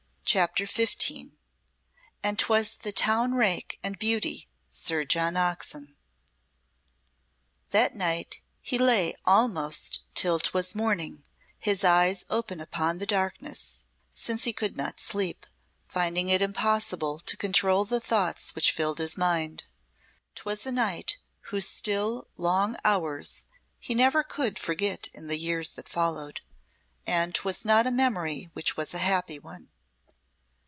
CHAPTER 0.23 0.65
XV 0.65 1.31
"And 2.23 2.39
'twas 2.39 2.75
the 2.75 2.93
town 2.93 3.33
rake 3.33 3.79
and 3.83 3.99
beauty 3.99 4.47
Sir 4.69 5.03
John 5.03 5.35
Oxon" 5.35 5.97
That 7.71 7.97
night 7.97 8.39
he 8.61 8.77
lay 8.77 9.13
almost 9.25 10.03
till 10.15 10.39
'twas 10.39 10.73
morning, 10.73 11.25
his 11.59 11.83
eyes 11.83 12.23
open 12.29 12.61
upon 12.61 12.99
the 12.99 13.05
darkness, 13.05 13.85
since 14.13 14.45
he 14.45 14.53
could 14.53 14.77
not 14.77 15.01
sleep, 15.01 15.45
finding 15.89 16.29
it 16.29 16.41
impossible 16.41 17.19
to 17.19 17.35
control 17.35 17.83
the 17.83 17.99
thoughts 17.99 18.55
which 18.55 18.71
filled 18.71 18.99
his 18.99 19.17
mind. 19.17 19.65
'Twas 20.35 20.65
a 20.65 20.71
night 20.71 21.17
whose 21.49 21.67
still 21.67 22.29
long 22.37 22.77
hours 22.85 23.43
he 23.79 23.93
never 23.93 24.23
could 24.23 24.57
forget 24.57 25.09
in 25.13 25.27
the 25.27 25.37
years 25.37 25.71
that 25.71 25.89
followed, 25.89 26.39
and 27.05 27.35
'twas 27.35 27.65
not 27.65 27.85
a 27.85 27.91
memory 27.91 28.49
which 28.53 28.77
was 28.77 28.93
a 28.93 28.97
happy 28.99 29.37
one. 29.37 29.67